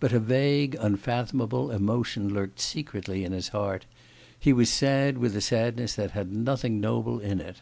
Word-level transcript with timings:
But 0.00 0.12
a 0.12 0.18
vague, 0.18 0.76
unfathomable 0.80 1.70
emotion 1.70 2.34
lurked 2.34 2.58
secretly 2.58 3.24
in 3.24 3.30
his 3.30 3.50
heart; 3.50 3.86
he 4.36 4.52
was 4.52 4.68
sad 4.68 5.16
with 5.18 5.36
a 5.36 5.40
sadness 5.40 5.94
that 5.94 6.10
had 6.10 6.32
nothing 6.32 6.80
noble 6.80 7.20
in 7.20 7.40
it. 7.40 7.58